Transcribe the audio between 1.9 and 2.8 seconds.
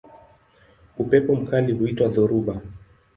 dhoruba.